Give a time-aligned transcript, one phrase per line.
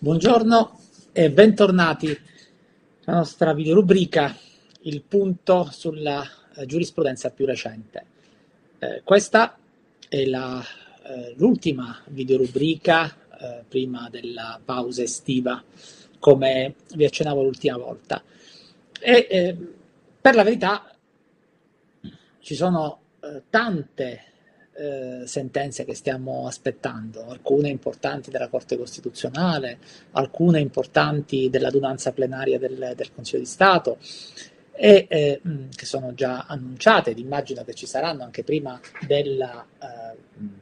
[0.00, 0.78] Buongiorno
[1.10, 2.16] e bentornati
[3.06, 4.32] alla nostra videorubrica
[4.82, 6.24] Il punto sulla
[6.54, 8.06] eh, giurisprudenza più recente.
[8.78, 9.58] Eh, questa
[10.08, 10.62] è la,
[11.02, 15.60] eh, l'ultima videorubrica eh, prima della pausa estiva,
[16.20, 18.22] come vi accennavo l'ultima volta.
[19.00, 19.56] E eh,
[20.20, 20.94] per la verità
[22.38, 23.00] ci sono
[23.50, 24.22] tante
[24.78, 29.78] eh, sentenze che stiamo aspettando, alcune importanti della Corte Costituzionale,
[30.12, 33.98] alcune importanti dell'adunanza plenaria del, del Consiglio di Stato
[34.80, 35.40] e eh,
[35.74, 40.16] che sono già annunciate ed immagino che ci saranno anche prima della, eh,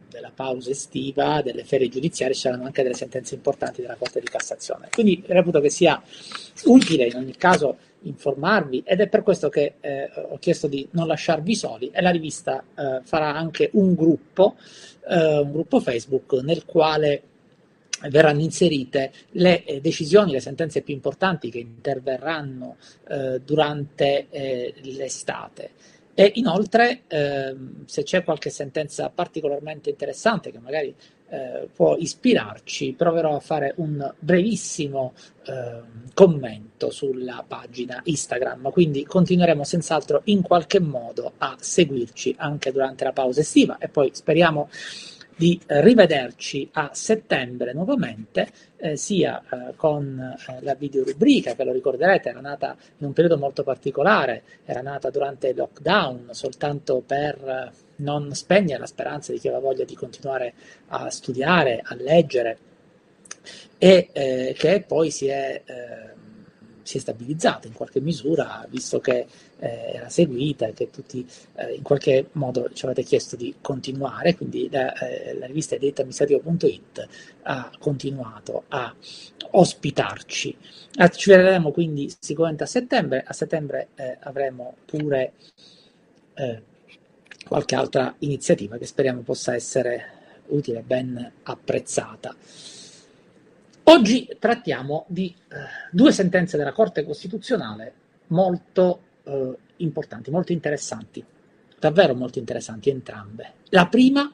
[0.09, 4.26] della, pausa estiva, delle ferie giudiziarie, ci saranno anche delle sentenze importanti della Corte di
[4.26, 4.88] Cassazione.
[4.90, 6.02] Quindi reputo che sia
[6.64, 11.06] utile in ogni caso informarvi ed è per questo che eh, ho chiesto di non
[11.06, 14.56] lasciarvi soli e la rivista eh, farà anche un gruppo,
[15.09, 17.23] eh, un gruppo Facebook nel quale
[18.10, 22.77] verranno inserite le eh, decisioni, le sentenze più importanti che interverranno
[23.09, 25.70] eh, durante eh, l'estate.
[26.18, 30.95] E inoltre, ehm, se c'è qualche sentenza particolarmente interessante che magari
[31.29, 35.15] eh, può ispirarci, proverò a fare un brevissimo
[35.46, 35.80] eh,
[36.15, 43.13] commento sulla pagina Instagram, quindi continueremo senz'altro in qualche modo a seguirci anche durante la
[43.13, 44.69] pausa estiva e poi speriamo
[45.37, 52.30] di rivederci a settembre nuovamente, eh, sia eh, con eh, la videorubrica, che lo ricorderete,
[52.30, 57.85] era nata in un periodo molto particolare, era nata durante il lockdown, soltanto per eh,
[57.96, 60.54] non spegnere la speranza di chi aveva voglia di continuare
[60.88, 62.58] a studiare, a leggere,
[63.78, 66.16] e eh, che poi si è eh,
[66.86, 69.26] si è stabilizzata in qualche misura, visto che
[69.58, 71.26] eh, era seguita e che tutti
[71.56, 77.08] eh, in qualche modo ci avete chiesto di continuare, quindi la, eh, la rivista editaamministrativo.it
[77.42, 78.94] ha continuato a
[79.50, 80.56] ospitarci.
[80.98, 85.32] Ah, ci vedremo quindi sicuramente a settembre, a settembre eh, avremo pure
[87.46, 90.14] qualche altra iniziativa che speriamo possa essere
[90.46, 92.34] utile e ben apprezzata.
[93.84, 95.56] Oggi trattiamo di eh,
[95.92, 97.92] due sentenze della Corte Costituzionale
[98.28, 101.24] molto eh, importanti, molto interessanti,
[101.78, 103.52] davvero molto interessanti entrambe.
[103.68, 104.32] La prima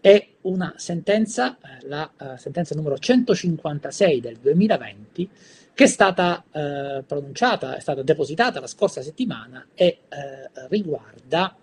[0.00, 5.30] è una sentenza, eh, la uh, sentenza numero 156 del 2020,
[5.74, 11.56] che è stata uh, pronunciata, è stata depositata la scorsa settimana e uh, riguarda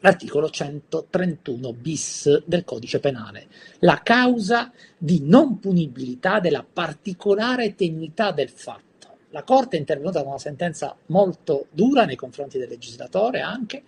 [0.00, 3.48] l'articolo 131 bis del codice penale,
[3.80, 8.86] la causa di non punibilità della particolare tenuità del fatto.
[9.30, 13.82] La Corte è intervenuta con una sentenza molto dura nei confronti del legislatore anche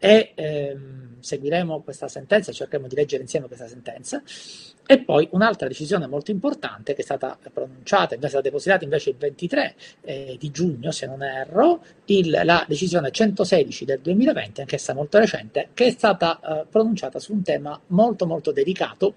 [0.00, 4.22] e ehm, seguiremo questa sentenza, cercheremo di leggere insieme questa sentenza.
[4.86, 9.16] E poi un'altra decisione molto importante che è stata pronunciata, è stata depositata invece il
[9.16, 15.18] 23 eh, di giugno, se non erro, il, la decisione 116 del 2020, anch'essa molto
[15.18, 19.14] recente, che è stata eh, pronunciata su un tema molto molto delicato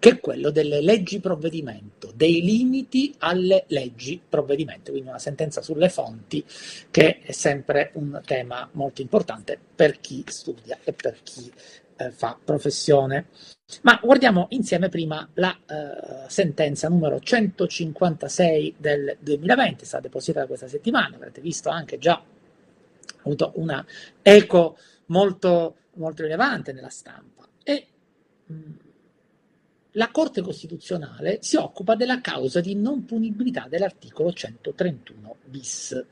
[0.00, 5.90] che è quello delle leggi provvedimento, dei limiti alle leggi provvedimento, quindi una sentenza sulle
[5.90, 6.42] fonti
[6.90, 11.52] che è sempre un tema molto importante per chi studia e per chi
[11.98, 13.26] eh, fa professione.
[13.82, 20.66] Ma guardiamo insieme prima la eh, sentenza numero 156 del 2020, è stata depositata questa
[20.66, 22.20] settimana, avrete visto anche già
[23.22, 23.84] avuto una
[24.22, 27.46] eco molto, molto rilevante nella stampa.
[27.62, 27.86] E
[28.46, 28.72] mh, mm,
[29.92, 36.04] la Corte Costituzionale si occupa della causa di non punibilità dell'articolo 131 bis.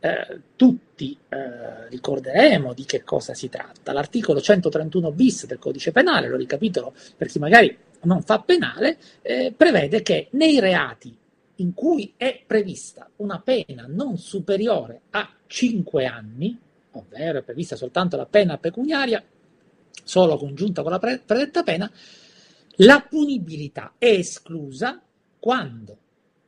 [0.00, 3.92] Eh, tutti eh, ricorderemo di che cosa si tratta.
[3.92, 9.54] L'articolo 131 bis del codice penale, lo ricapitolo per chi magari non fa penale, eh,
[9.56, 11.16] prevede che nei reati
[11.56, 16.58] in cui è prevista una pena non superiore a 5 anni,
[16.92, 19.22] ovvero è prevista soltanto la pena pecuniaria,
[20.02, 21.90] solo congiunta con la pre- predetta pena,
[22.78, 25.00] la punibilità è esclusa
[25.38, 25.96] quando,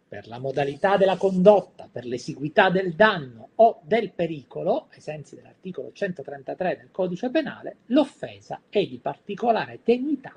[0.08, 5.90] per la modalità della condotta, per l'esiguità del danno o del pericolo, ai sensi dell'articolo
[5.92, 10.32] 133 del codice penale, l'offesa è di particolare tenuità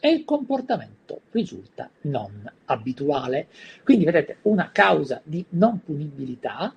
[0.00, 3.48] e il comportamento risulta non abituale.
[3.82, 6.74] Quindi vedete una causa di non punibilità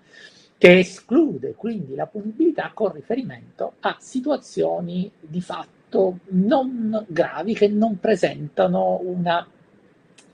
[0.58, 8.00] che esclude quindi la punibilità con riferimento a situazioni di fatto non gravi che non
[8.00, 9.48] presentano una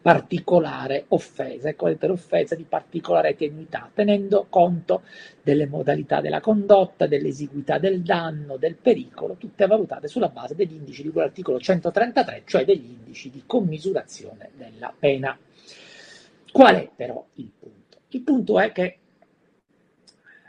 [0.03, 5.03] particolare offesa, ecco offesa di particolare tenuità, tenendo conto
[5.41, 11.03] delle modalità della condotta, dell'esiguità del danno, del pericolo, tutte valutate sulla base degli indici
[11.03, 15.37] di cui l'articolo 133, cioè degli indici di commisurazione della pena.
[16.51, 17.97] Qual è però il punto?
[18.09, 18.97] Il punto è che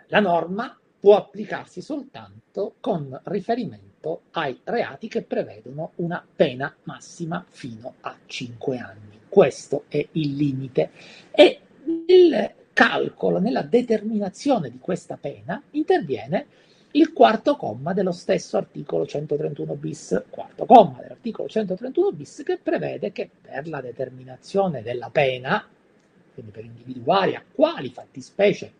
[0.08, 3.93] la norma può applicarsi soltanto con riferimento
[4.32, 9.20] ai reati che prevedono una pena massima fino a 5 anni.
[9.28, 10.90] Questo è il limite.
[11.30, 11.60] E
[12.06, 16.46] nel calcolo, nella determinazione di questa pena, interviene
[16.92, 23.10] il quarto comma dello stesso articolo 131 bis, quarto comma dell'articolo 131 bis che prevede
[23.10, 25.66] che per la determinazione della pena,
[26.34, 28.72] quindi per individuare a quali fattispecie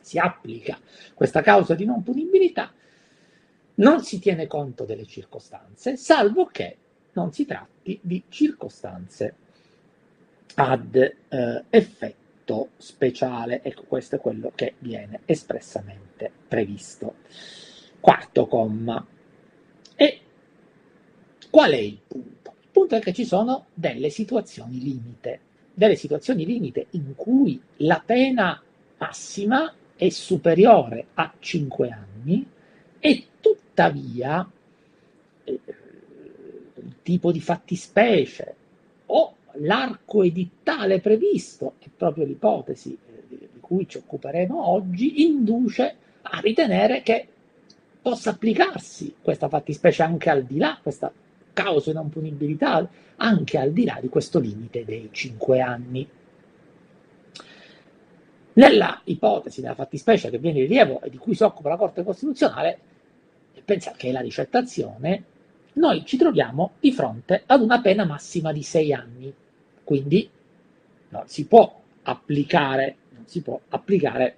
[0.00, 0.78] si applica
[1.14, 2.70] questa causa di non punibilità,
[3.78, 6.76] non si tiene conto delle circostanze, salvo che
[7.12, 9.34] non si tratti di circostanze
[10.54, 13.62] ad eh, effetto speciale.
[13.62, 17.16] Ecco, questo è quello che viene espressamente previsto.
[18.00, 19.04] Quarto comma.
[19.96, 20.20] E
[21.50, 22.54] qual è il punto?
[22.60, 25.40] Il punto è che ci sono delle situazioni limite,
[25.74, 28.60] delle situazioni limite in cui la pena
[28.98, 32.46] massima è superiore a 5 anni
[33.00, 33.27] e
[33.78, 34.50] tuttavia
[35.44, 35.60] eh,
[36.74, 38.54] il tipo di fattispecie
[39.06, 46.40] o l'arco edittale previsto, è proprio l'ipotesi eh, di cui ci occuperemo oggi, induce a
[46.40, 47.28] ritenere che
[48.02, 51.12] possa applicarsi questa fattispecie anche al di là, questa
[51.52, 56.08] causa di non punibilità, anche al di là di questo limite dei 5 anni.
[58.54, 62.02] Nella ipotesi della fattispecie che viene in rilievo e di cui si occupa la Corte
[62.02, 62.80] Costituzionale,
[63.68, 65.24] pensa che è la ricettazione,
[65.74, 69.30] noi ci troviamo di fronte ad una pena massima di sei anni.
[69.84, 70.26] Quindi
[71.10, 74.36] non si può applicare, si può applicare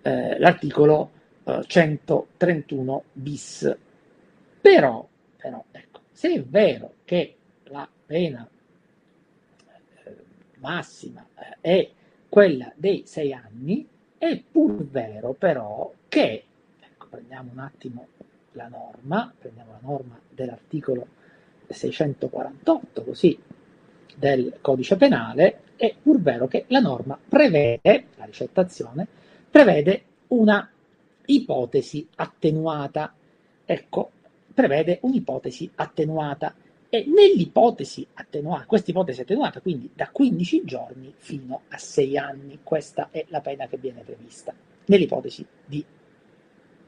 [0.00, 1.10] eh, l'articolo
[1.44, 3.76] eh, 131 bis.
[4.58, 5.06] Però,
[5.36, 8.48] però ecco, se è vero che la pena
[10.04, 10.16] eh,
[10.60, 11.90] massima eh, è
[12.26, 13.86] quella dei sei anni,
[14.16, 16.44] è pur vero però che,
[17.12, 18.06] prendiamo un attimo
[18.52, 21.06] la norma, prendiamo la norma dell'articolo
[21.68, 23.38] 648, così,
[24.16, 29.06] del codice penale, è pur vero che la norma prevede, la ricettazione,
[29.50, 30.70] prevede una
[31.26, 33.12] ipotesi attenuata.
[33.66, 34.10] Ecco,
[34.54, 36.54] prevede un'ipotesi attenuata
[36.88, 43.08] e nell'ipotesi attenuata, questa ipotesi attenuata, quindi da 15 giorni fino a 6 anni, questa
[43.10, 44.54] è la pena che viene prevista.
[44.86, 45.84] Nell'ipotesi di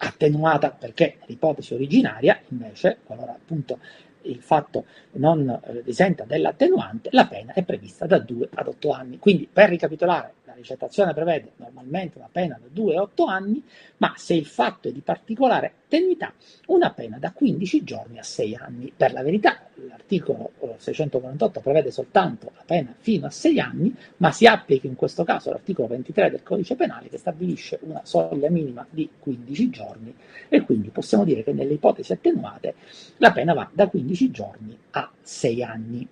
[0.07, 3.79] attenuata, perché l'ipotesi originaria, invece, qualora appunto
[4.23, 9.19] il fatto non eh, risenta dell'attenuante, la pena è prevista da 2 ad 8 anni.
[9.19, 13.63] Quindi, per ricapitolare, la ricettazione prevede normalmente una pena da 2 a 8 anni,
[13.99, 16.33] ma se il fatto è di particolare tenuità,
[16.67, 18.93] una pena da 15 giorni a 6 anni.
[18.97, 24.47] Per la verità, l'articolo 648 prevede soltanto la pena fino a 6 anni, ma si
[24.47, 29.09] applica in questo caso l'articolo 23 del codice penale che stabilisce una soglia minima di
[29.19, 30.15] 15 giorni
[30.49, 32.75] e quindi possiamo dire che nelle ipotesi attenuate
[33.17, 36.09] la pena va da 15 giorni a 6 anni.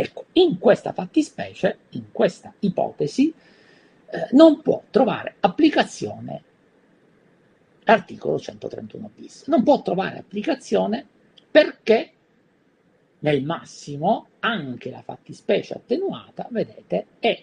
[0.00, 3.34] Ecco, in questa fattispecie, in questa ipotesi,
[4.10, 6.42] eh, non può trovare applicazione
[7.84, 9.46] l'articolo 131 bis.
[9.46, 11.06] Non può trovare applicazione
[11.50, 12.12] perché
[13.20, 17.42] nel massimo anche la fattispecie attenuata, vedete, è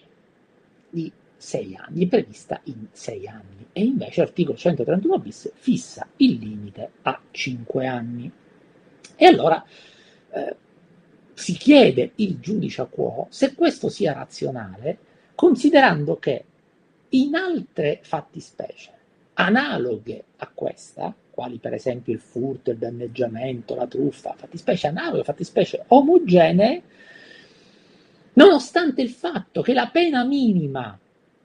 [0.88, 6.90] di 6 anni, prevista in 6 anni e invece l'articolo 131 bis fissa il limite
[7.02, 8.32] a 5 anni.
[9.16, 9.64] E allora
[10.30, 10.56] eh,
[11.34, 14.98] si chiede il giudice a quo se questo sia razionale,
[15.34, 16.44] considerando che
[17.22, 18.92] in altre fattispecie
[19.34, 25.84] analoghe a questa, quali per esempio il furto, il danneggiamento, la truffa, fattispecie analoghe, fattispecie
[25.88, 26.82] omogenee,
[28.34, 30.98] nonostante il fatto che la pena minima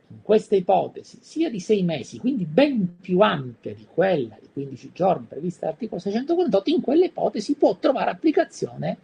[0.08, 4.92] in questa ipotesi sia di sei mesi, quindi ben più ampia di quella di 15
[4.94, 8.98] giorni prevista dall'articolo 648, in quelle ipotesi può trovare applicazione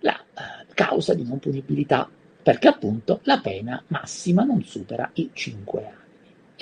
[0.00, 2.08] la uh, causa di non punibilità,
[2.42, 6.01] perché appunto la pena massima non supera i 5 anni.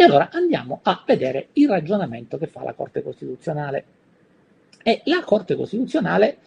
[0.01, 3.85] E allora andiamo a vedere il ragionamento che fa la Corte Costituzionale.
[4.83, 6.39] E la Corte Costituzionale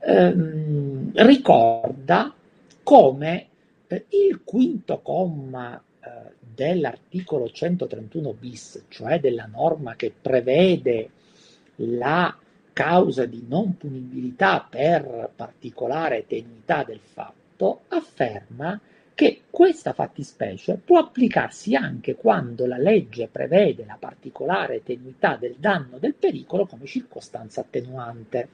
[0.00, 2.34] ehm, ricorda
[2.82, 3.46] come
[3.86, 11.08] eh, il quinto comma eh, dell'articolo 131 bis, cioè della norma che prevede
[11.76, 12.36] la
[12.74, 18.95] causa di non punibilità per particolare tenuità del fatto, 48 afferma che
[19.48, 26.12] questa fattispecie può applicarsi anche quando la legge prevede la particolare tenuità del danno del
[26.12, 28.50] pericolo come circostanza attenuante.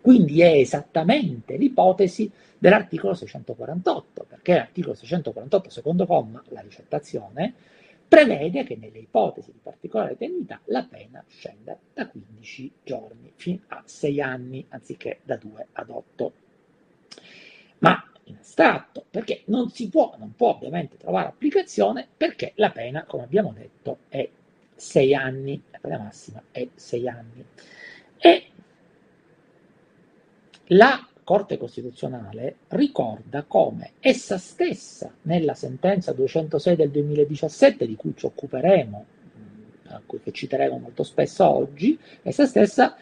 [0.00, 7.52] Quindi è esattamente l'ipotesi dell'articolo 648, perché l'articolo 648, secondo comma, la ricettazione,
[8.08, 13.82] prevede che nelle ipotesi di particolare tenuità la pena scenda da 15 giorni fino a
[13.84, 16.32] 6 anni anziché da 2 ad 8.
[17.80, 18.85] Ma in astratto,
[19.26, 23.98] perché non si può, non può ovviamente trovare applicazione perché la pena, come abbiamo detto,
[24.08, 24.26] è
[24.76, 27.44] 6 anni, la pena massima è 6 anni.
[28.18, 28.46] E
[30.66, 38.26] la Corte Costituzionale ricorda come essa stessa, nella sentenza 206 del 2017, di cui ci
[38.26, 39.06] occuperemo,
[40.22, 42.96] che citeremo molto spesso oggi, essa stessa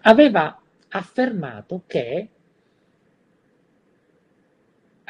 [0.00, 2.28] aveva affermato che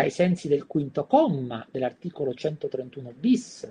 [0.01, 3.69] ai sensi del quinto comma dell'articolo 131 bis,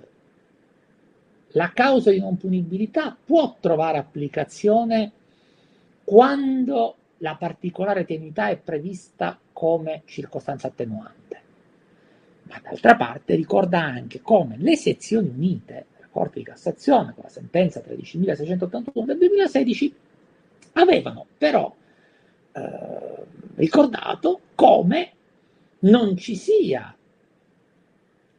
[1.54, 5.12] la causa di non punibilità può trovare applicazione
[6.04, 11.18] quando la particolare tenuità è prevista come circostanza attenuante.
[12.44, 17.28] Ma d'altra parte ricorda anche come le sezioni unite della Corte di Cassazione, con la
[17.28, 19.94] sentenza 13.681 del 2016,
[20.72, 21.74] avevano però
[22.52, 23.24] eh,
[23.56, 25.12] ricordato come
[25.80, 26.94] non ci sia,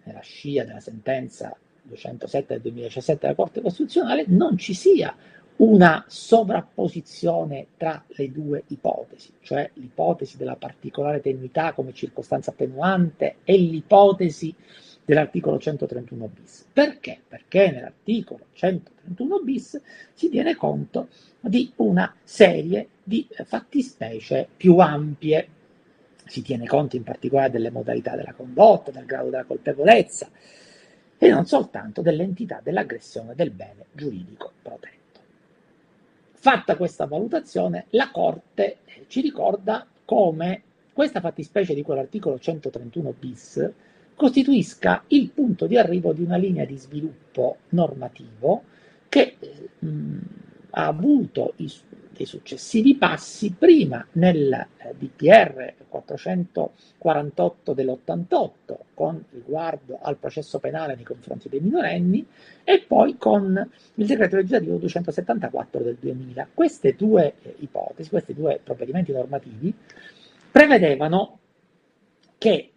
[0.04, 5.16] nella scia della sentenza 207 del 2017 della Corte Costituzionale, non ci sia
[5.58, 13.58] una sovrapposizione tra le due ipotesi, cioè l'ipotesi della particolare tenuità come circostanza attenuante e
[13.58, 14.56] l'ipotesi
[15.06, 16.66] dell'articolo 131 bis.
[16.72, 17.22] Perché?
[17.28, 19.82] Perché nell'articolo 131 bis
[20.14, 25.48] si tiene conto di una serie di fattispecie più ampie.
[26.26, 30.30] Si tiene conto in particolare delle modalità della condotta, del grado della colpevolezza
[31.18, 35.20] e non soltanto dell'entità dell'aggressione del bene giuridico protetto.
[36.32, 40.64] Fatta questa valutazione, la Corte ci ricorda come
[40.94, 43.72] questa fattispecie di quell'articolo 131 bis
[44.16, 48.64] costituisca il punto di arrivo di una linea di sviluppo normativo
[49.10, 49.38] che
[49.80, 50.18] mh,
[50.72, 51.54] ha avuto
[52.22, 58.50] i, dei successivi passi prima nel DPR 448 dell'88
[58.94, 62.26] con riguardo al processo penale nei confronti dei minorenni
[62.64, 66.48] e poi con il decreto legislativo 274 del 2000.
[66.54, 69.74] Queste due eh, ipotesi, questi due provvedimenti normativi
[70.52, 71.40] prevedevano
[72.38, 72.70] che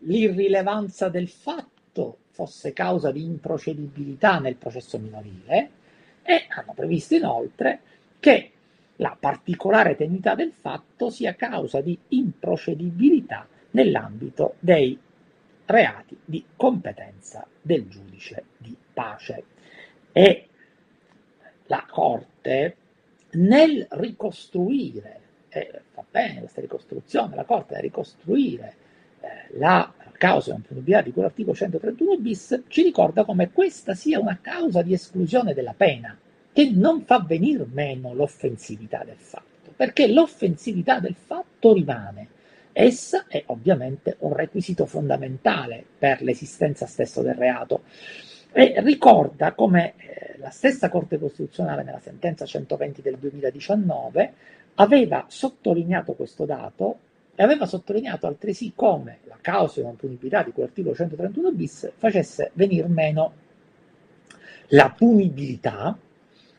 [0.00, 5.70] l'irrilevanza del fatto fosse causa di improcedibilità nel processo minorile
[6.22, 7.80] e hanno previsto inoltre
[8.20, 8.50] che
[8.96, 14.98] la particolare tenuità del fatto sia causa di improcedibilità nell'ambito dei
[15.66, 19.44] reati di competenza del giudice di pace.
[20.12, 20.48] E
[21.66, 22.76] la Corte
[23.32, 28.74] nel ricostruire, eh, va bene questa ricostruzione, la Corte nel ricostruire
[29.20, 34.38] eh, la causa di impunibilità di quell'articolo 131 bis ci ricorda come questa sia una
[34.40, 36.16] causa di esclusione della pena
[36.56, 42.28] che non fa venire meno l'offensività del fatto, perché l'offensività del fatto rimane.
[42.72, 47.82] Essa è ovviamente un requisito fondamentale per l'esistenza stessa del reato
[48.52, 54.32] e ricorda come eh, la stessa Corte Costituzionale nella sentenza 120 del 2019
[54.76, 57.00] aveva sottolineato questo dato
[57.34, 62.50] e aveva sottolineato altresì come la causa di non punibilità di quell'articolo 131 bis facesse
[62.54, 63.32] venir meno
[64.68, 65.98] la punibilità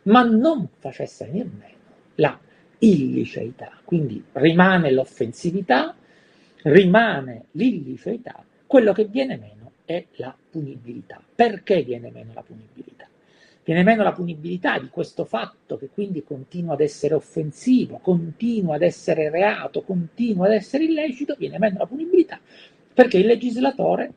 [0.08, 1.76] ma non facesse venire meno
[2.16, 2.38] la
[2.80, 3.72] illiceità.
[3.84, 5.96] Quindi rimane l'offensività,
[6.64, 11.22] rimane l'illiceità, quello che viene meno è la punibilità.
[11.34, 13.08] Perché viene meno la punibilità?
[13.64, 18.82] Viene meno la punibilità di questo fatto che quindi continua ad essere offensivo, continua ad
[18.82, 22.40] essere reato, continua ad essere illecito, viene meno la punibilità
[22.98, 24.12] perché il legislatore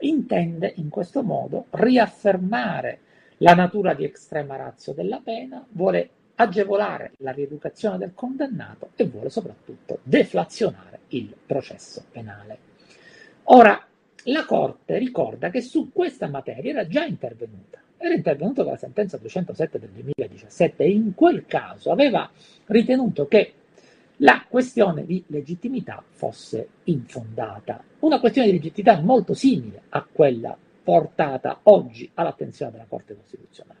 [0.00, 2.98] intende in questo modo riaffermare
[3.38, 9.30] la natura di estrema razio della pena, vuole agevolare la rieducazione del condannato e vuole
[9.30, 12.58] soprattutto deflazionare il processo penale.
[13.44, 13.86] Ora,
[14.24, 19.18] la Corte ricorda che su questa materia era già intervenuta, era intervenuta con la sentenza
[19.18, 22.30] 207 del 2017 e in quel caso aveva
[22.66, 23.52] ritenuto che
[24.18, 31.60] la questione di legittimità fosse infondata, una questione di legittimità molto simile a quella portata
[31.64, 33.80] oggi all'attenzione della Corte Costituzionale.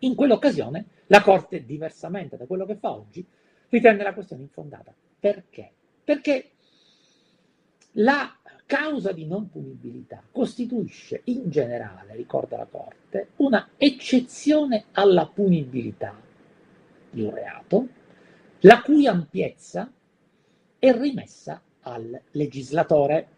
[0.00, 3.24] In quell'occasione la Corte, diversamente da quello che fa oggi,
[3.68, 4.92] ritenne la questione infondata.
[5.18, 5.70] Perché?
[6.02, 6.50] Perché
[7.92, 16.18] la causa di non punibilità costituisce in generale, ricorda la Corte, una eccezione alla punibilità
[17.10, 17.86] di un reato,
[18.60, 19.90] la cui ampiezza
[20.78, 23.28] è rimessa al legislatore.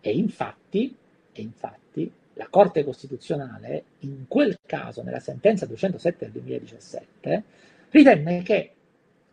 [0.00, 0.96] E infatti,
[1.40, 7.42] e infatti la Corte Costituzionale, in quel caso, nella sentenza 207 del 2017,
[7.90, 8.72] ritenne che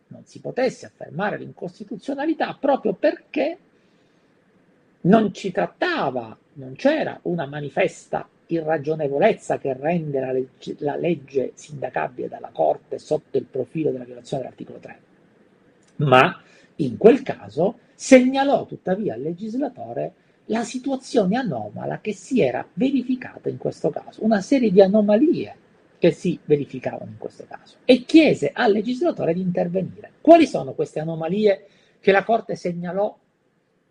[0.08, 3.58] non si potesse affermare l'incostituzionalità proprio perché
[5.02, 12.28] non ci trattava, non c'era una manifesta irragionevolezza che rende la legge, la legge sindacabile
[12.28, 15.00] dalla Corte sotto il profilo della violazione dell'articolo 3.
[15.96, 16.42] Ma
[16.76, 20.12] in quel caso segnalò tuttavia al legislatore
[20.48, 25.56] la situazione anomala che si era verificata in questo caso, una serie di anomalie
[25.98, 30.12] che si verificavano in questo caso e chiese al legislatore di intervenire.
[30.20, 31.66] Quali sono queste anomalie
[32.00, 33.16] che la Corte segnalò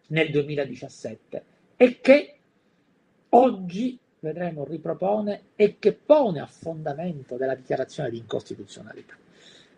[0.08, 1.44] nel 2017
[1.76, 2.36] e che
[3.30, 9.16] oggi vedremo ripropone e che pone a fondamento della dichiarazione di incostituzionalità.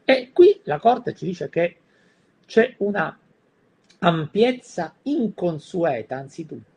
[0.05, 1.77] E qui la Corte ci dice che
[2.45, 3.17] c'è una
[3.99, 6.68] ampiezza inconsueta, anzitutto,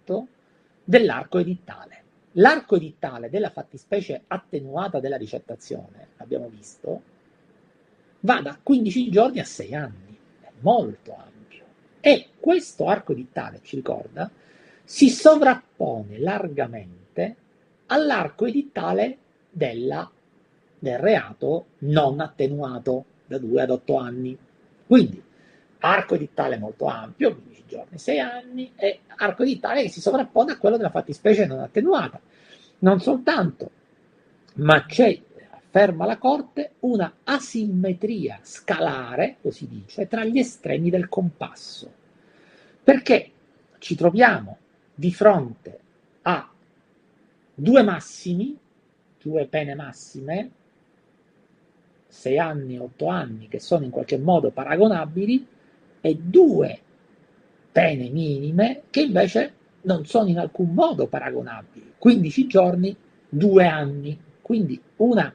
[0.84, 2.00] dell'arco edittale.
[2.36, 7.02] L'arco edittale della fattispecie attenuata della ricettazione, abbiamo visto,
[8.20, 11.64] va da 15 giorni a 6 anni, è molto ampio.
[12.00, 14.30] E questo arco edittale, ci ricorda,
[14.82, 17.36] si sovrappone largamente
[17.86, 19.18] all'arco edittale
[19.50, 20.10] della,
[20.78, 24.38] del reato non attenuato da 2 ad 8 anni.
[24.86, 25.22] Quindi,
[25.90, 30.58] arco edittale molto ampio, 15 giorni, 6 anni, e arco edittale che si sovrappone a
[30.58, 32.20] quello della fattispecie non attenuata.
[32.78, 33.70] Non soltanto,
[34.54, 35.20] ma c'è
[35.72, 41.90] afferma la Corte, una asimmetria scalare, così dice, tra gli estremi del compasso,
[42.84, 43.30] perché
[43.78, 44.58] ci troviamo
[44.94, 45.80] di fronte
[46.22, 46.46] a
[47.54, 48.54] due massimi,
[49.22, 50.50] due pene massime,
[52.06, 55.46] sei anni, otto anni, che sono in qualche modo paragonabili,
[56.02, 56.78] e due
[57.72, 61.94] pene minime che invece non sono in alcun modo paragonabili.
[61.96, 62.94] 15 giorni,
[63.26, 64.18] due anni.
[64.42, 65.32] Quindi una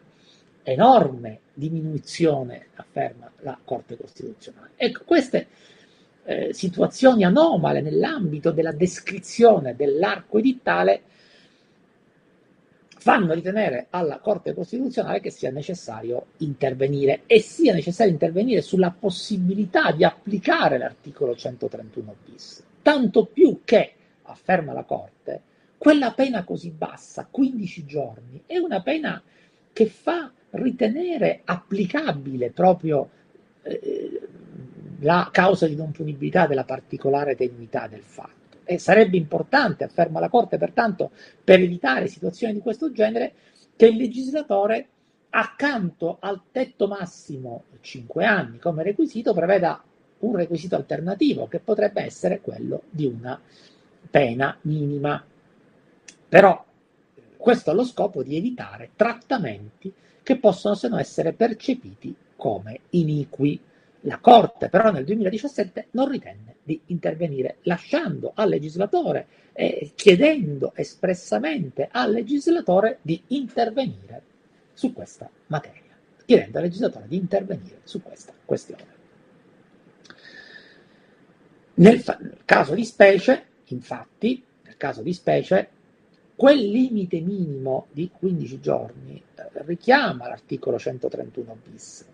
[0.62, 4.72] enorme diminuzione, afferma la Corte Costituzionale.
[4.76, 5.48] Ecco, queste
[6.26, 11.04] eh, situazioni anomale nell'ambito della descrizione dell'arco edittale
[13.08, 19.92] fanno ritenere alla Corte Costituzionale che sia necessario intervenire e sia necessario intervenire sulla possibilità
[19.92, 23.94] di applicare l'articolo 131 bis, tanto più che,
[24.24, 25.42] afferma la Corte,
[25.78, 29.24] quella pena così bassa, 15 giorni, è una pena
[29.72, 33.10] che fa ritenere applicabile proprio
[33.62, 34.22] eh,
[35.00, 38.37] la causa di non punibilità della particolare tenuità del fatto.
[38.70, 43.34] E sarebbe importante, afferma la Corte, pertanto, per evitare situazioni di questo genere,
[43.78, 44.88] che il legislatore,
[45.30, 49.82] accanto al tetto massimo 5 anni come requisito, preveda
[50.20, 53.40] un requisito alternativo, che potrebbe essere quello di una
[54.10, 55.24] pena minima.
[56.28, 56.66] Però
[57.38, 63.62] questo ha lo scopo di evitare trattamenti che possono se no essere percepiti come iniqui.
[64.08, 71.90] La Corte però nel 2017 non ritenne di intervenire, lasciando al legislatore e chiedendo espressamente
[71.92, 74.22] al legislatore di intervenire
[74.74, 78.96] su questa materia, chiedendo al legislatore di intervenire su questa questione.
[81.76, 85.70] Nel, fa- nel caso di specie, infatti, nel caso di specie,
[86.38, 92.06] Quel limite minimo di 15 giorni eh, richiama l'articolo 131 bis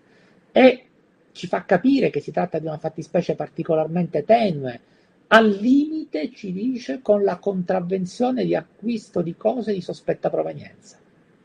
[0.49, 0.86] e
[1.34, 4.80] ci fa capire che si tratta di una fattispecie particolarmente tenue,
[5.28, 10.98] al limite ci dice con la contravvenzione di acquisto di cose di sospetta provenienza.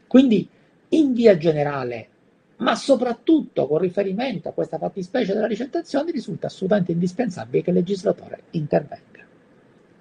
[0.06, 0.46] Quindi
[0.90, 2.08] in via generale,
[2.56, 8.42] ma soprattutto con riferimento a questa fattispecie della ricettazione, risulta assolutamente indispensabile che il legislatore
[8.50, 9.24] intervenga.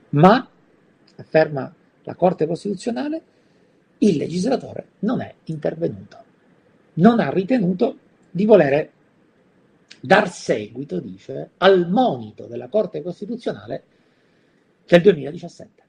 [0.10, 0.50] Ma,
[1.16, 1.74] afferma
[2.04, 3.22] la Corte Costituzionale,
[4.00, 6.18] il legislatore non è intervenuto,
[6.96, 7.98] non ha ritenuto
[8.30, 8.92] di volere
[10.02, 13.84] dar seguito, dice, al monito della Corte Costituzionale
[14.86, 15.84] del 2017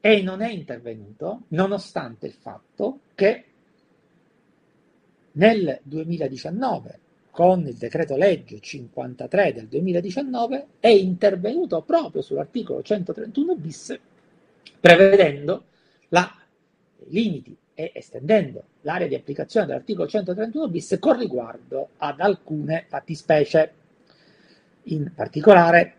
[0.00, 3.44] e non è intervenuto nonostante il fatto che
[5.32, 6.98] nel 2019
[7.30, 13.98] con il decreto legge 53 del 2019 è intervenuto proprio sull'articolo 131 bis
[14.80, 15.64] prevedendo
[16.08, 16.34] la,
[17.08, 23.72] limiti e estendendo l'area di applicazione dell'articolo 131 bis con riguardo ad alcune fattispecie,
[24.84, 25.94] in particolare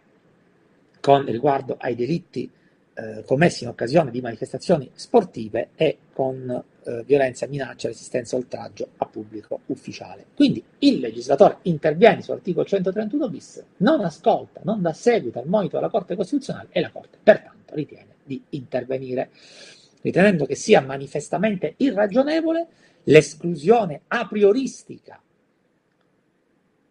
[0.99, 2.49] con riguardo ai delitti
[2.93, 9.05] eh, commessi in occasione di manifestazioni sportive e con eh, violenza, minaccia, resistenza, oltraggio a
[9.07, 10.25] pubblico ufficiale.
[10.35, 15.89] Quindi il legislatore interviene sull'articolo 131 bis, non ascolta, non dà seguito al monito della
[15.89, 19.31] Corte Costituzionale e la Corte pertanto ritiene di intervenire,
[20.01, 22.67] ritenendo che sia manifestamente irragionevole
[23.03, 25.21] l'esclusione a prioristica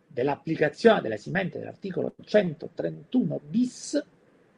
[0.07, 4.03] dell'applicazione dell'esimente dell'articolo 131 bis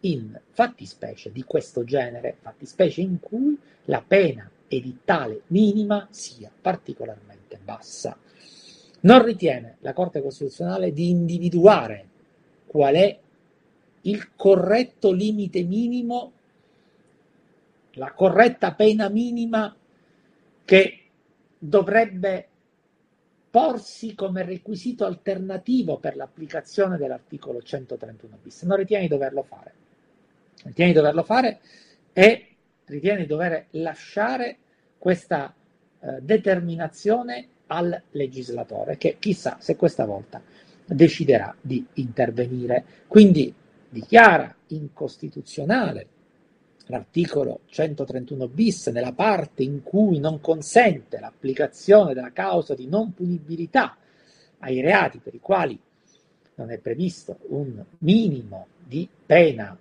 [0.00, 8.16] in fattispecie di questo genere, fattispecie in cui la pena edittale minima sia particolarmente bassa.
[9.00, 12.08] Non ritiene la Corte Costituzionale di individuare
[12.66, 13.18] qual è
[14.02, 16.32] il corretto limite minimo,
[17.92, 19.74] la corretta pena minima
[20.64, 20.98] che
[21.58, 22.48] dovrebbe
[23.50, 28.62] porsi come requisito alternativo per l'applicazione dell'articolo 131 bis.
[28.62, 29.74] Non ritiene di doverlo fare
[30.64, 31.60] ritiene di doverlo fare
[32.12, 32.46] e
[32.86, 34.58] ritiene di dover lasciare
[34.98, 35.54] questa
[36.00, 40.40] eh, determinazione al legislatore che chissà se questa volta
[40.84, 42.84] deciderà di intervenire.
[43.06, 43.52] Quindi
[43.88, 46.06] dichiara incostituzionale
[46.92, 53.96] l'articolo 131 bis nella parte in cui non consente l'applicazione della causa di non punibilità
[54.58, 55.78] ai reati per i quali
[56.56, 59.76] non è previsto un minimo di pena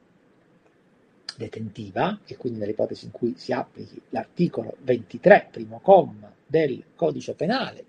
[1.36, 7.84] detentiva, e quindi nell'ipotesi in cui si applichi l'articolo 23, primo comma del codice penale,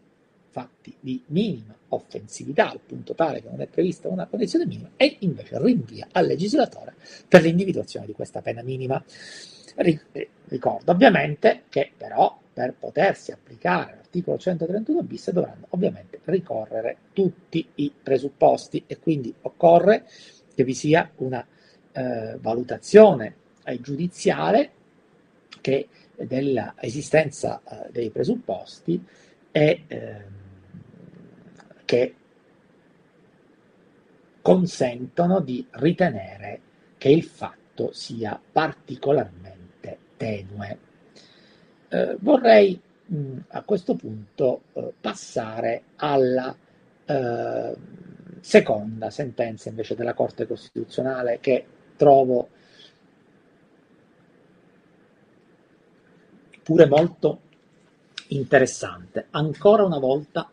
[0.52, 5.16] fatti di minima offensività, al punto tale che non è prevista una condizione minima, e
[5.20, 6.94] invece rinvia al legislatore
[7.26, 9.02] per l'individuazione di questa pena minima.
[10.44, 17.90] Ricordo ovviamente che però per potersi applicare l'articolo 131 bis dovranno ovviamente ricorrere tutti i
[18.02, 20.04] presupposti e quindi occorre
[20.54, 21.44] che vi sia una
[21.92, 24.70] eh, valutazione eh, giudiziale
[25.62, 29.02] che dell'esistenza eh, dei presupposti
[29.50, 30.40] e eh,
[31.92, 32.14] che
[34.40, 36.60] consentono di ritenere
[36.96, 40.78] che il fatto sia particolarmente tenue.
[41.88, 46.56] Eh, vorrei mh, a questo punto eh, passare alla
[47.04, 47.76] eh,
[48.40, 52.48] seconda sentenza invece della Corte Costituzionale che trovo
[56.62, 57.40] pure molto
[58.28, 59.26] interessante.
[59.32, 60.50] Ancora una volta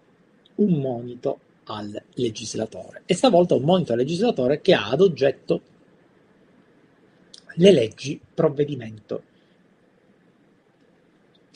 [0.59, 5.61] un monito al legislatore e stavolta un monito al legislatore che ha ad oggetto
[7.55, 9.23] le leggi provvedimento.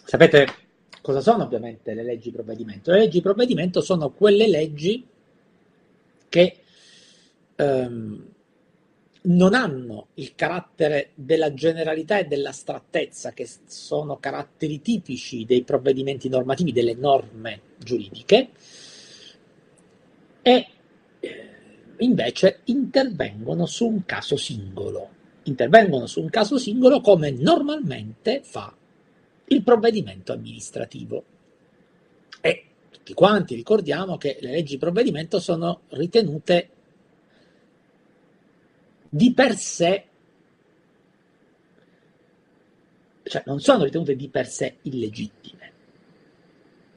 [0.04, 0.48] Sapete
[1.02, 2.92] cosa sono ovviamente le leggi provvedimento?
[2.92, 5.06] Le leggi provvedimento sono quelle leggi
[6.30, 6.58] che
[7.56, 8.28] ehm,
[9.26, 16.72] non hanno il carattere della generalità e dell'astrattezza, che sono caratteri tipici dei provvedimenti normativi,
[16.72, 18.50] delle norme giuridiche,
[20.44, 20.68] e
[21.22, 21.50] eh,
[22.00, 25.10] invece intervengono su un caso singolo.
[25.44, 28.76] Intervengono su un caso singolo come normalmente fa
[29.46, 31.24] il provvedimento amministrativo.
[32.42, 36.70] E tutti quanti ricordiamo che le leggi provvedimento sono ritenute
[39.10, 40.06] di per sé,
[43.24, 45.72] cioè non sono ritenute di per sé illegittime.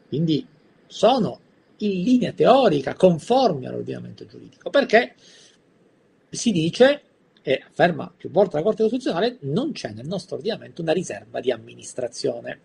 [0.09, 0.47] Quindi
[0.87, 1.41] sono
[1.79, 5.15] in linea teorica conformi all'ordinamento giuridico, perché
[6.31, 7.03] si dice,
[7.43, 11.51] e afferma più volte la Corte Costituzionale, non c'è nel nostro ordinamento una riserva di
[11.51, 12.61] amministrazione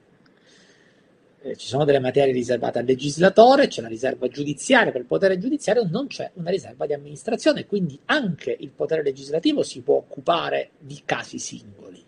[1.43, 5.39] eh, ci sono delle materie riservate al legislatore, c'è la riserva giudiziaria per il potere
[5.39, 10.69] giudiziario, non c'è una riserva di amministrazione, quindi anche il potere legislativo si può occupare
[10.77, 12.03] di casi singoli.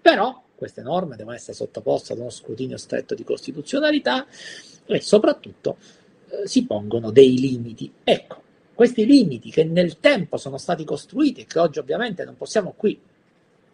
[0.00, 4.24] Però queste norme devono essere sottoposte ad uno scrutinio stretto di costituzionalità
[4.86, 5.78] e soprattutto
[6.28, 7.92] eh, si pongono dei limiti.
[8.02, 8.42] Ecco,
[8.74, 12.98] questi limiti che nel tempo sono stati costruiti e che oggi ovviamente non possiamo qui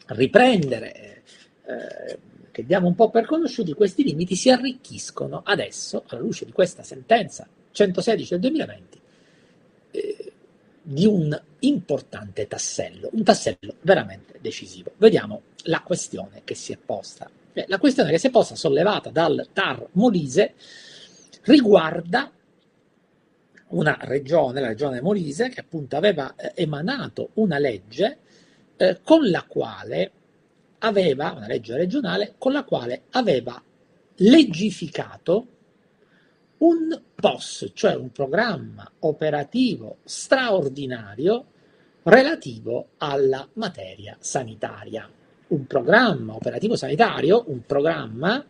[0.06, 1.22] riprendere
[1.64, 2.18] eh,
[2.52, 6.82] che diamo un po' per conosciuti, questi limiti si arricchiscono adesso, alla luce di questa
[6.82, 9.00] sentenza 116 del 2020,
[9.90, 10.32] eh,
[10.82, 14.92] di un importante tassello, un tassello veramente decisivo.
[14.98, 17.30] Vediamo la questione che si è posta.
[17.54, 20.54] Eh, la questione che si è posta, sollevata dal TAR Molise,
[21.44, 22.30] riguarda
[23.72, 28.18] una regione, la regione Molise, che appunto aveva eh, emanato una legge
[28.76, 30.10] eh, con la quale
[30.78, 33.62] aveva, una legge regionale, con la quale aveva
[34.16, 35.46] legificato
[36.58, 41.46] un POS, cioè un programma operativo straordinario
[42.04, 45.08] relativo alla materia sanitaria.
[45.48, 48.44] Un programma operativo sanitario, un programma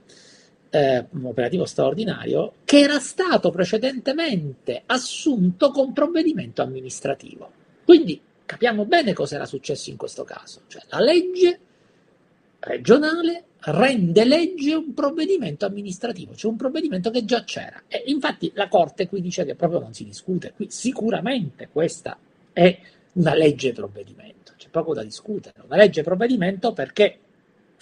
[0.74, 7.50] eh, operativo straordinario che era stato precedentemente assunto con provvedimento amministrativo.
[7.84, 11.58] Quindi capiamo bene cosa era successo in questo caso, cioè la legge
[12.60, 17.82] regionale rende legge un provvedimento amministrativo, cioè un provvedimento che già c'era.
[17.86, 22.16] E infatti la Corte qui dice che proprio non si discute, qui sicuramente questa
[22.50, 22.78] è
[23.14, 27.18] una legge provvedimento, c'è poco da discutere, una legge provvedimento perché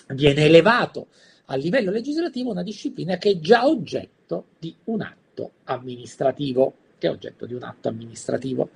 [0.09, 1.07] viene elevato
[1.51, 7.11] a livello legislativo una disciplina che è già oggetto di un atto amministrativo, che è
[7.11, 8.71] oggetto di un atto amministrativo.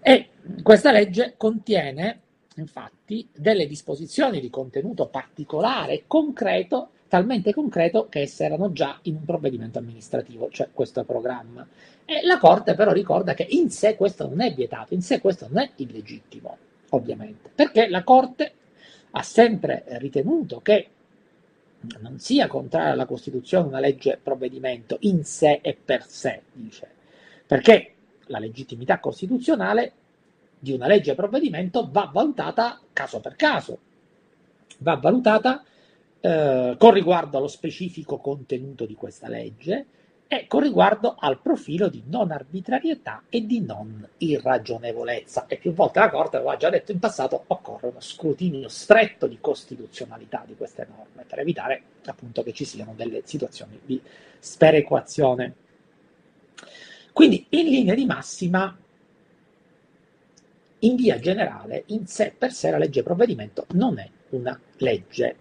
[0.00, 0.28] E
[0.62, 2.20] questa legge contiene
[2.54, 9.16] infatti delle disposizioni di contenuto particolare e concreto, talmente concreto che esse erano già in
[9.16, 11.66] un provvedimento amministrativo, cioè questo programma.
[12.04, 15.48] E la Corte però ricorda che in sé questo non è vietato, in sé questo
[15.48, 16.56] non è illegittimo,
[16.90, 18.52] ovviamente, perché la Corte
[19.10, 20.90] ha sempre ritenuto che
[22.00, 26.88] non sia contraria alla Costituzione una legge provvedimento in sé e per sé, dice,
[27.46, 27.94] perché
[28.26, 29.92] la legittimità costituzionale
[30.58, 33.78] di una legge provvedimento va valutata caso per caso,
[34.78, 35.64] va valutata
[36.20, 39.86] eh, con riguardo allo specifico contenuto di questa legge
[40.30, 45.46] e con riguardo al profilo di non arbitrarietà e di non irragionevolezza.
[45.46, 49.38] E più volte la Corte, ha già detto in passato, occorre uno scrutinio stretto di
[49.40, 54.00] costituzionalità di queste norme per evitare appunto che ci siano delle situazioni di
[54.38, 55.54] sperequazione.
[57.14, 58.76] Quindi in linea di massima
[60.80, 65.36] in via generale, in sé per sé la legge provvedimento non è una legge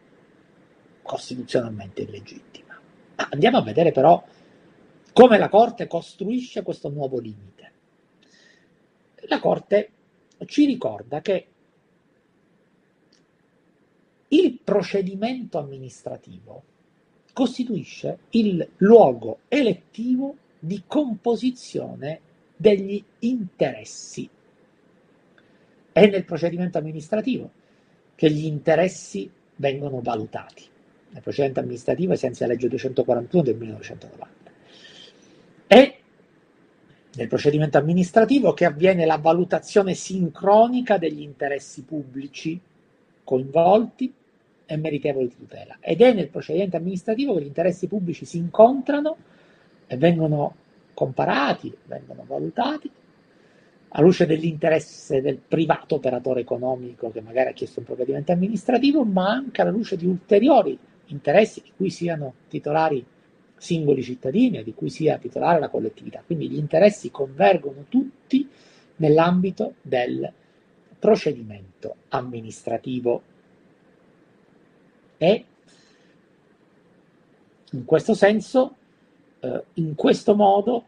[1.01, 2.79] costituzionalmente illegittima.
[3.15, 4.23] Andiamo a vedere però
[5.17, 7.71] come la Corte costruisce questo nuovo limite.
[9.21, 9.89] La Corte
[10.45, 11.47] ci ricorda che
[14.27, 16.61] il procedimento amministrativo
[17.33, 22.19] costituisce il luogo elettivo di composizione
[22.55, 24.29] degli interessi
[25.93, 27.49] è nel procedimento amministrativo
[28.13, 30.63] che gli interessi vengono valutati.
[31.09, 34.36] Nel procedimento amministrativo sensi della legge 241 del 1990.
[35.67, 35.95] È
[37.15, 42.59] nel procedimento amministrativo che avviene la valutazione sincronica degli interessi pubblici
[43.23, 44.13] coinvolti
[44.65, 45.77] e meritevoli di tutela.
[45.81, 49.17] Ed è nel procedimento amministrativo che gli interessi pubblici si incontrano
[49.87, 50.55] e vengono
[50.93, 52.89] comparati, vengono valutati
[53.89, 59.29] a luce dell'interesse del privato operatore economico che magari ha chiesto un provvedimento amministrativo, ma
[59.29, 60.77] anche alla luce di ulteriori
[61.07, 63.05] interessi di cui siano titolari
[63.57, 66.23] singoli cittadini e di cui sia titolare la collettività.
[66.25, 68.47] Quindi gli interessi convergono tutti
[68.97, 70.31] nell'ambito del
[70.99, 73.21] procedimento amministrativo
[75.17, 75.45] e
[77.71, 78.75] in questo senso,
[79.39, 80.85] eh, in questo modo,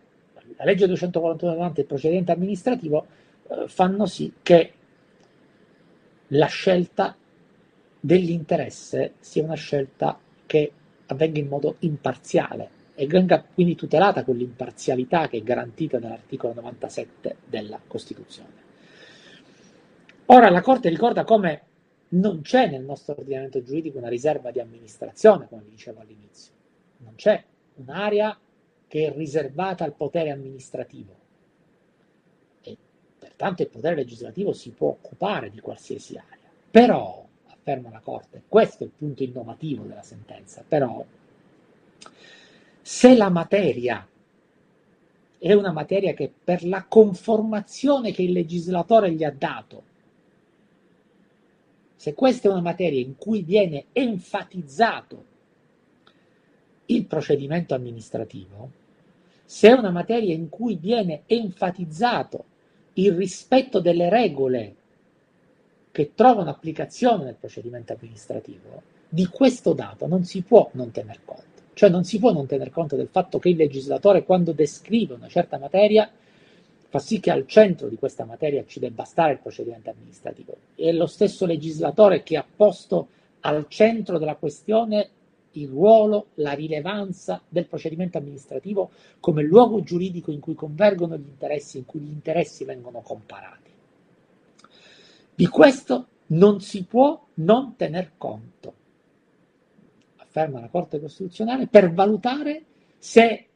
[0.55, 3.05] la legge 241 e il procedimento amministrativo
[3.47, 4.73] eh, fanno sì che
[6.27, 7.15] la scelta
[7.99, 10.17] dell'interesse sia una scelta
[11.09, 17.37] avvenga in modo imparziale e venga quindi tutelata con l'imparzialità che è garantita dall'articolo 97
[17.45, 18.67] della Costituzione.
[20.27, 21.61] Ora la Corte ricorda come
[22.09, 26.53] non c'è nel nostro ordinamento giuridico una riserva di amministrazione, come vi dicevo all'inizio,
[26.97, 27.43] non c'è
[27.75, 28.37] un'area
[28.87, 31.15] che è riservata al potere amministrativo
[32.61, 32.77] e
[33.17, 36.49] pertanto il potere legislativo si può occupare di qualsiasi area.
[36.69, 37.27] Però,
[37.69, 41.05] afferma la Corte, questo è il punto innovativo della sentenza, però
[42.82, 44.08] se la materia
[45.38, 49.84] è una materia che per la conformazione che il legislatore gli ha dato,
[51.95, 55.25] se questa è una materia in cui viene enfatizzato
[56.88, 58.71] il procedimento amministrativo,
[59.45, 62.45] se è una materia in cui viene enfatizzato
[62.93, 64.75] il rispetto delle regole
[65.99, 71.43] che trovano applicazione nel procedimento amministrativo, di questo dato non si può non tener conto.
[71.73, 75.27] Cioè non si può non tener conto del fatto che il legislatore quando descrive una
[75.27, 76.09] certa materia
[76.88, 80.55] fa sì che al centro di questa materia ci debba stare il procedimento amministrativo.
[80.73, 83.09] È lo stesso legislatore che ha posto
[83.41, 85.09] al centro della questione
[85.51, 91.77] il ruolo, la rilevanza del procedimento amministrativo come luogo giuridico in cui convergono gli interessi,
[91.77, 93.69] in cui gli interessi vengono comparati.
[95.39, 98.73] Di questo non si può non tener conto,
[100.17, 102.65] afferma la Corte Costituzionale, per valutare
[102.97, 103.47] se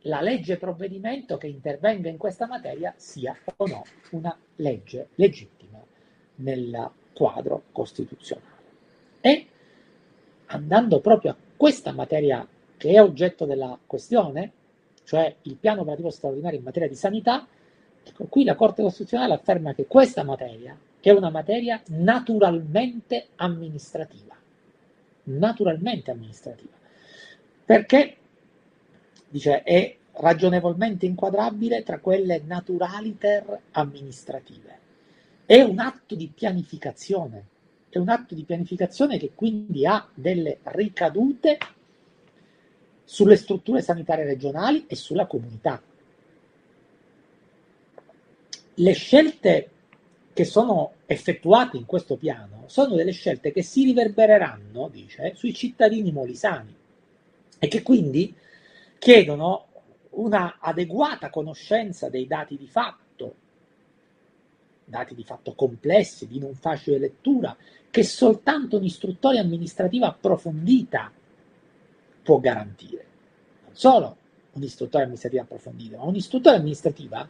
[0.00, 5.82] la legge provvedimento che intervenga in questa materia sia o no una legge legittima
[6.34, 8.62] nel quadro costituzionale.
[9.22, 9.46] E
[10.48, 14.52] andando proprio a questa materia che è oggetto della questione,
[15.04, 17.48] cioè il piano operativo straordinario in materia di sanità,
[18.04, 24.34] ecco, qui la Corte Costituzionale afferma che questa materia è una materia naturalmente amministrativa,
[25.24, 26.72] naturalmente amministrativa,
[27.64, 28.16] perché
[29.28, 34.76] dice è ragionevolmente inquadrabile tra quelle naturaliter amministrative.
[35.46, 37.44] È un atto di pianificazione,
[37.88, 41.58] è un atto di pianificazione che quindi ha delle ricadute
[43.04, 45.80] sulle strutture sanitarie regionali e sulla comunità.
[48.74, 49.70] Le scelte
[50.38, 56.12] che sono effettuate in questo piano sono delle scelte che si riverbereranno, dice, sui cittadini
[56.12, 56.72] molisani
[57.58, 58.32] e che quindi
[59.00, 59.66] chiedono
[60.10, 63.34] una adeguata conoscenza dei dati di fatto,
[64.84, 67.56] dati di fatto complessi, di non facile lettura,
[67.90, 71.10] che soltanto un'istruttoria amministrativa approfondita
[72.22, 73.06] può garantire.
[73.64, 74.16] Non solo
[74.52, 77.28] un'istruttoria amministrativa approfondita, ma un'istruttoria amministrativa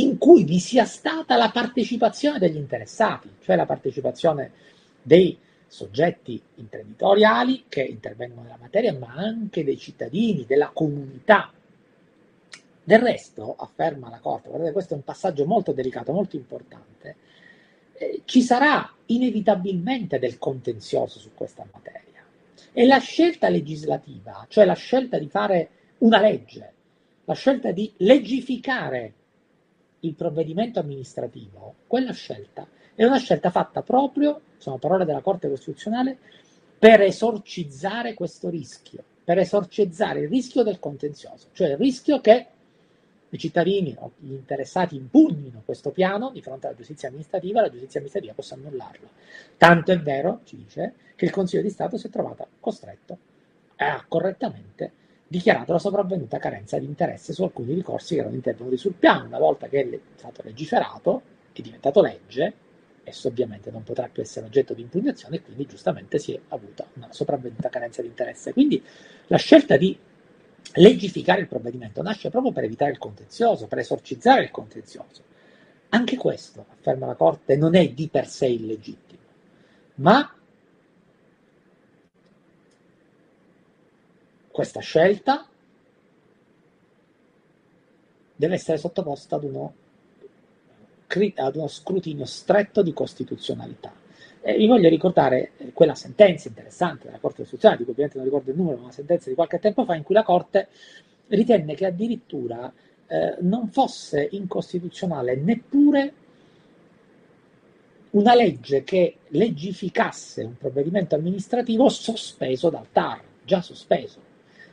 [0.00, 4.50] in cui vi sia stata la partecipazione degli interessati, cioè la partecipazione
[5.02, 11.52] dei soggetti imprenditoriali che intervengono nella materia, ma anche dei cittadini, della comunità.
[12.82, 17.16] Del resto, afferma la Corte, guardate, questo è un passaggio molto delicato, molto importante,
[17.92, 22.24] eh, ci sarà inevitabilmente del contenzioso su questa materia.
[22.72, 26.72] E la scelta legislativa, cioè la scelta di fare una legge,
[27.24, 29.12] la scelta di legificare
[30.00, 36.18] il provvedimento amministrativo, quella scelta è una scelta fatta proprio, sono parole della Corte Costituzionale,
[36.78, 42.46] per esorcizzare questo rischio, per esorcizzare il rischio del contenzioso, cioè il rischio che
[43.30, 48.00] i cittadini o gli interessati impugnino questo piano di fronte alla giustizia amministrativa, la giustizia
[48.00, 49.08] amministrativa possa annullarlo.
[49.56, 53.18] Tanto è vero, ci dice, che il Consiglio di Stato si è trovato costretto
[53.76, 54.92] a correttamente
[55.30, 59.26] dichiarato la sopravvenuta carenza di interesse su alcuni ricorsi che erano intervenuti sul piano.
[59.26, 62.52] Una volta che è stato legiferato, è diventato legge,
[63.04, 66.84] esso ovviamente non potrà più essere oggetto di impugnazione e quindi giustamente si è avuta
[66.94, 68.52] una sopravvenuta carenza di interesse.
[68.52, 68.82] Quindi
[69.28, 69.96] la scelta di
[70.74, 75.22] legificare il provvedimento nasce proprio per evitare il contenzioso, per esorcizzare il contenzioso.
[75.90, 79.22] Anche questo, afferma la Corte, non è di per sé illegittimo,
[79.96, 80.34] ma
[84.60, 85.46] Questa scelta
[88.36, 89.74] deve essere sottoposta ad uno,
[91.36, 93.90] ad uno scrutinio stretto di costituzionalità.
[94.42, 98.50] Eh, vi voglio ricordare quella sentenza interessante della Corte Costituzionale, di cui ovviamente non ricordo
[98.50, 100.68] il numero, ma una sentenza di qualche tempo fa, in cui la Corte
[101.28, 102.70] ritenne che addirittura
[103.06, 106.12] eh, non fosse incostituzionale neppure
[108.10, 114.28] una legge che legificasse un provvedimento amministrativo sospeso dal TAR, già sospeso.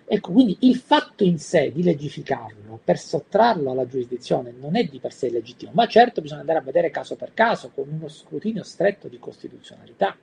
[0.09, 4.99] Ecco, quindi il fatto in sé di legificarlo per sottrarlo alla giurisdizione non è di
[4.99, 8.63] per sé legittimo, ma certo bisogna andare a vedere caso per caso con uno scrutinio
[8.63, 10.15] stretto di costituzionalità.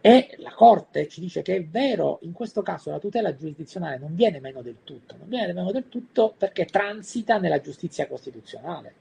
[0.00, 4.16] E la Corte ci dice che è vero, in questo caso la tutela giurisdizionale non
[4.16, 8.92] viene meno del tutto, non viene meno del tutto perché transita nella giustizia costituzionale.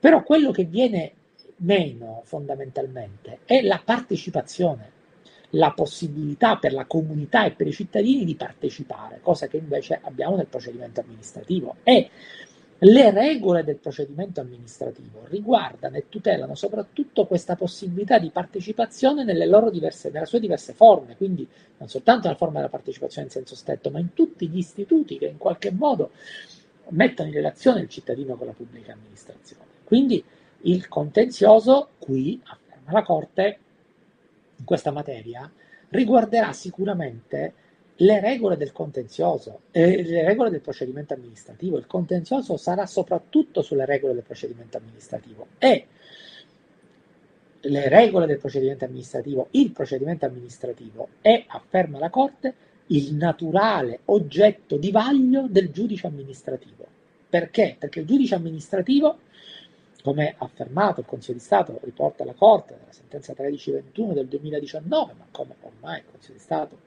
[0.00, 1.12] Però quello che viene
[1.56, 4.96] meno fondamentalmente è la partecipazione
[5.50, 10.36] la possibilità per la comunità e per i cittadini di partecipare, cosa che invece abbiamo
[10.36, 11.76] nel procedimento amministrativo.
[11.82, 12.10] E
[12.82, 19.68] le regole del procedimento amministrativo riguardano e tutelano soprattutto questa possibilità di partecipazione nelle, loro
[19.70, 23.90] diverse, nelle sue diverse forme, quindi non soltanto nella forma della partecipazione in senso stretto,
[23.90, 26.10] ma in tutti gli istituti che in qualche modo
[26.90, 29.64] mettono in relazione il cittadino con la pubblica amministrazione.
[29.82, 30.22] Quindi
[30.62, 33.58] il contenzioso, qui, afferma la Corte,
[34.58, 35.50] in questa materia
[35.90, 37.54] riguarderà sicuramente
[38.00, 41.78] le regole del contenzioso, eh, le regole del procedimento amministrativo.
[41.78, 45.86] Il contenzioso sarà soprattutto sulle regole del procedimento amministrativo e
[47.62, 52.54] le regole del procedimento amministrativo, il procedimento amministrativo è, afferma la Corte,
[52.86, 56.86] il naturale oggetto di vaglio del giudice amministrativo.
[57.28, 57.76] Perché?
[57.78, 59.18] Perché il giudice amministrativo
[60.02, 65.26] come affermato il Consiglio di Stato, riporta la Corte nella sentenza 1321 del 2019, ma
[65.30, 66.78] come ormai il Consiglio di Stato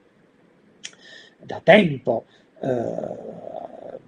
[1.38, 2.24] da tempo
[2.60, 3.98] eh,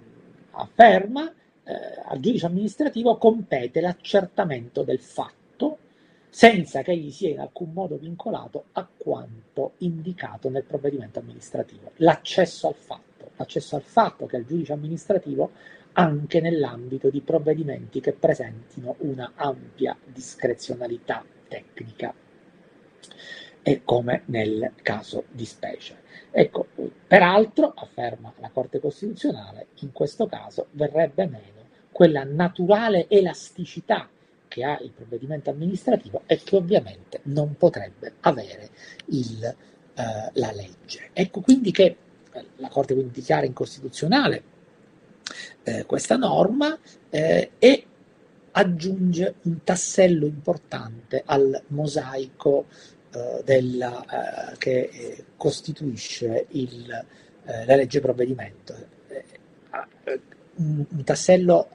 [0.51, 1.31] afferma,
[1.63, 1.73] eh,
[2.05, 5.77] al giudice amministrativo compete l'accertamento del fatto
[6.29, 11.91] senza che egli sia in alcun modo vincolato a quanto indicato nel provvedimento amministrativo.
[11.97, 13.05] L'accesso al fatto
[13.37, 15.51] accesso al fatto che al giudice amministrativo
[15.97, 22.13] anche nell'ambito di provvedimenti che presentino una ampia discrezionalità tecnica
[23.61, 26.03] e come nel caso di specie.
[26.31, 26.67] Ecco,
[27.07, 34.09] peraltro, afferma la Corte Costituzionale, in questo caso verrebbe meno quella naturale elasticità
[34.49, 38.69] che ha il provvedimento amministrativo e che ovviamente non potrebbe avere
[39.07, 39.55] il, eh,
[40.33, 41.09] la legge.
[41.13, 41.95] Ecco quindi che
[42.57, 44.54] la Corte quindi dichiara incostituzionale
[45.65, 46.77] eh, questa norma
[47.09, 47.85] eh, e
[48.51, 52.67] aggiunge un tassello importante al mosaico
[53.11, 57.05] eh, della, eh, che eh, costituisce il,
[57.45, 58.93] eh, la legge provvedimento.
[60.57, 61.67] Un, un, tassello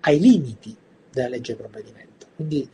[0.00, 0.76] ai limiti
[1.10, 2.26] della legge provvedimento.
[2.34, 2.68] Quindi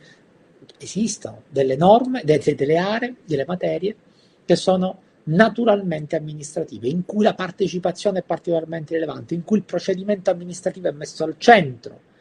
[0.77, 3.95] esistono delle norme, delle, delle aree, delle materie
[4.43, 10.29] che sono naturalmente amministrative, in cui la partecipazione è particolarmente rilevante, in cui il procedimento
[10.29, 12.11] amministrativo è messo al centro.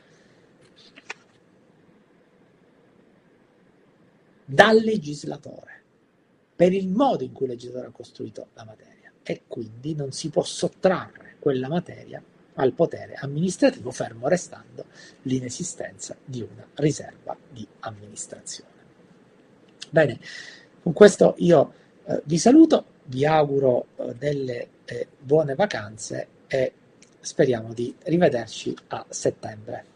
[4.44, 5.72] Dal legislatore
[6.62, 9.10] per il modo in cui il legislatore ha costruito la materia.
[9.24, 12.22] E quindi non si può sottrarre quella materia
[12.54, 14.84] al potere amministrativo fermo restando
[15.22, 18.70] l'inesistenza di una riserva di amministrazione.
[19.90, 20.20] Bene,
[20.82, 21.72] con questo io
[22.04, 26.72] eh, vi saluto, vi auguro eh, delle eh, buone vacanze e
[27.20, 29.91] speriamo di rivederci a settembre.